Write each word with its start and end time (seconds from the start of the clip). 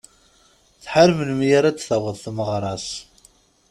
Tḥar 0.83 1.09
melmi 1.17 1.47
ara 1.57 1.75
d-taweḍ 1.75 2.15
tmeɣra-s. 2.23 2.87